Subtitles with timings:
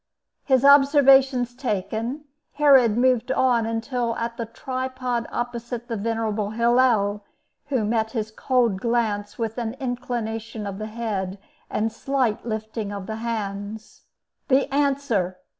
[0.45, 7.23] His observations taken, Herod moved on until at the tripod opposite the venerable Hillel,
[7.67, 11.37] who met his cold glance with an inclination of the head,
[11.69, 14.01] and a slight lifting of the hands.
[14.47, 15.37] "The answer!"